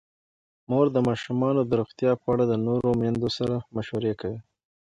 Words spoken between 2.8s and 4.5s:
میندو سره مشوره کوي.